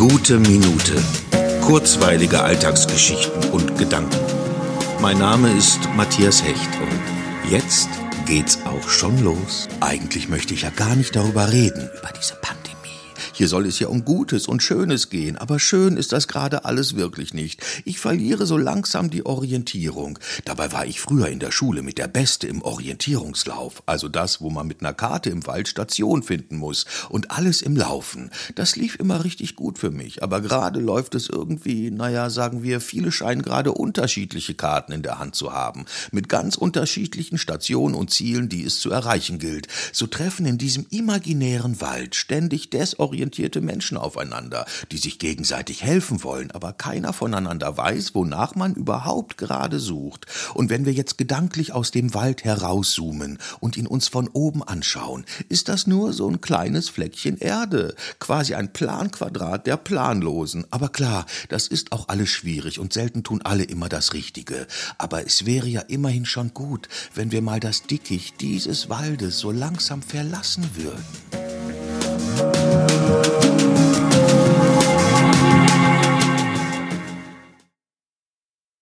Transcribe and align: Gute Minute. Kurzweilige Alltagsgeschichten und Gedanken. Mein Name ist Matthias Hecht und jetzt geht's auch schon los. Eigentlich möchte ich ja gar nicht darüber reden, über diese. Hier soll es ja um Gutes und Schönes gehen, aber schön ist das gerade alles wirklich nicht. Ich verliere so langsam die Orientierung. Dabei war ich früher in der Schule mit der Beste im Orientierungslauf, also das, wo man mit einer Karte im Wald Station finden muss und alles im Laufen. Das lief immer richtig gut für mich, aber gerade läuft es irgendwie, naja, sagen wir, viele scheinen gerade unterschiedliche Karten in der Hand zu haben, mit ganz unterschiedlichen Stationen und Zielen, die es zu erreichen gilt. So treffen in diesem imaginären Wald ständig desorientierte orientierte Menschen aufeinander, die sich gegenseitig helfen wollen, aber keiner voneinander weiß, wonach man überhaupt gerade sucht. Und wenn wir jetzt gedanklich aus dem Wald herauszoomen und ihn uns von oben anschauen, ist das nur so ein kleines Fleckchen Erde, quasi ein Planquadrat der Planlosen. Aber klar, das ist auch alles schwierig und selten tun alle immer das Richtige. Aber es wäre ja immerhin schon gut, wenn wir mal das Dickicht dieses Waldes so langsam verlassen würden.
Gute 0.00 0.38
Minute. 0.38 0.94
Kurzweilige 1.60 2.40
Alltagsgeschichten 2.42 3.50
und 3.50 3.76
Gedanken. 3.76 4.16
Mein 5.02 5.18
Name 5.18 5.52
ist 5.52 5.78
Matthias 5.94 6.42
Hecht 6.42 6.70
und 6.80 7.50
jetzt 7.50 7.90
geht's 8.24 8.60
auch 8.64 8.88
schon 8.88 9.22
los. 9.22 9.68
Eigentlich 9.80 10.30
möchte 10.30 10.54
ich 10.54 10.62
ja 10.62 10.70
gar 10.70 10.96
nicht 10.96 11.14
darüber 11.14 11.52
reden, 11.52 11.90
über 11.98 12.08
diese. 12.18 12.39
Hier 13.40 13.48
soll 13.48 13.64
es 13.64 13.78
ja 13.78 13.88
um 13.88 14.04
Gutes 14.04 14.48
und 14.48 14.62
Schönes 14.62 15.08
gehen, 15.08 15.38
aber 15.38 15.58
schön 15.58 15.96
ist 15.96 16.12
das 16.12 16.28
gerade 16.28 16.66
alles 16.66 16.94
wirklich 16.94 17.32
nicht. 17.32 17.64
Ich 17.86 17.98
verliere 17.98 18.44
so 18.44 18.58
langsam 18.58 19.08
die 19.08 19.24
Orientierung. 19.24 20.18
Dabei 20.44 20.72
war 20.72 20.84
ich 20.84 21.00
früher 21.00 21.28
in 21.28 21.38
der 21.38 21.50
Schule 21.50 21.80
mit 21.80 21.96
der 21.96 22.06
Beste 22.06 22.46
im 22.46 22.60
Orientierungslauf, 22.60 23.82
also 23.86 24.10
das, 24.10 24.42
wo 24.42 24.50
man 24.50 24.66
mit 24.66 24.82
einer 24.82 24.92
Karte 24.92 25.30
im 25.30 25.46
Wald 25.46 25.68
Station 25.68 26.22
finden 26.22 26.58
muss 26.58 26.84
und 27.08 27.30
alles 27.30 27.62
im 27.62 27.76
Laufen. 27.76 28.28
Das 28.56 28.76
lief 28.76 28.96
immer 28.96 29.24
richtig 29.24 29.56
gut 29.56 29.78
für 29.78 29.90
mich, 29.90 30.22
aber 30.22 30.42
gerade 30.42 30.78
läuft 30.78 31.14
es 31.14 31.30
irgendwie, 31.30 31.90
naja, 31.90 32.28
sagen 32.28 32.62
wir, 32.62 32.82
viele 32.82 33.10
scheinen 33.10 33.40
gerade 33.40 33.72
unterschiedliche 33.72 34.52
Karten 34.52 34.92
in 34.92 35.00
der 35.00 35.18
Hand 35.18 35.34
zu 35.34 35.54
haben, 35.54 35.86
mit 36.12 36.28
ganz 36.28 36.56
unterschiedlichen 36.56 37.38
Stationen 37.38 37.94
und 37.94 38.10
Zielen, 38.10 38.50
die 38.50 38.64
es 38.64 38.80
zu 38.80 38.90
erreichen 38.90 39.38
gilt. 39.38 39.66
So 39.94 40.06
treffen 40.06 40.44
in 40.44 40.58
diesem 40.58 40.84
imaginären 40.90 41.80
Wald 41.80 42.14
ständig 42.14 42.68
desorientierte 42.68 43.29
orientierte 43.30 43.60
Menschen 43.60 43.96
aufeinander, 43.96 44.66
die 44.90 44.98
sich 44.98 45.20
gegenseitig 45.20 45.84
helfen 45.84 46.24
wollen, 46.24 46.50
aber 46.50 46.72
keiner 46.72 47.12
voneinander 47.12 47.76
weiß, 47.76 48.12
wonach 48.16 48.56
man 48.56 48.74
überhaupt 48.74 49.38
gerade 49.38 49.78
sucht. 49.78 50.26
Und 50.52 50.68
wenn 50.68 50.84
wir 50.84 50.92
jetzt 50.92 51.16
gedanklich 51.16 51.72
aus 51.72 51.92
dem 51.92 52.12
Wald 52.12 52.42
herauszoomen 52.42 53.38
und 53.60 53.76
ihn 53.76 53.86
uns 53.86 54.08
von 54.08 54.26
oben 54.32 54.64
anschauen, 54.64 55.24
ist 55.48 55.68
das 55.68 55.86
nur 55.86 56.12
so 56.12 56.28
ein 56.28 56.40
kleines 56.40 56.88
Fleckchen 56.88 57.38
Erde, 57.38 57.94
quasi 58.18 58.56
ein 58.56 58.72
Planquadrat 58.72 59.64
der 59.68 59.76
Planlosen. 59.76 60.66
Aber 60.72 60.88
klar, 60.88 61.24
das 61.50 61.68
ist 61.68 61.92
auch 61.92 62.08
alles 62.08 62.30
schwierig 62.30 62.80
und 62.80 62.92
selten 62.92 63.22
tun 63.22 63.42
alle 63.44 63.62
immer 63.62 63.88
das 63.88 64.12
Richtige. 64.12 64.66
Aber 64.98 65.24
es 65.24 65.46
wäre 65.46 65.68
ja 65.68 65.82
immerhin 65.82 66.26
schon 66.26 66.52
gut, 66.52 66.88
wenn 67.14 67.30
wir 67.30 67.42
mal 67.42 67.60
das 67.60 67.84
Dickicht 67.84 68.40
dieses 68.40 68.88
Waldes 68.88 69.38
so 69.38 69.52
langsam 69.52 70.02
verlassen 70.02 70.68
würden. 70.74 71.49